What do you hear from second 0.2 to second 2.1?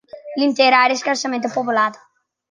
L'intera area è scarsamente popolata.